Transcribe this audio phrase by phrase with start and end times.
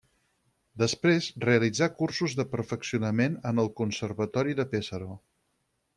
[0.83, 5.15] Després realitzà cursos de perfeccionament en el Conservatori de Pesaro.